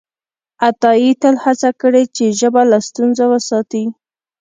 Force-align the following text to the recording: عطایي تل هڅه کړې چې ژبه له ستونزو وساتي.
عطایي 0.67 1.11
تل 1.21 1.35
هڅه 1.43 1.69
کړې 1.81 2.03
چې 2.15 2.25
ژبه 2.39 2.61
له 2.71 2.77
ستونزو 2.87 3.25
وساتي. 3.33 3.83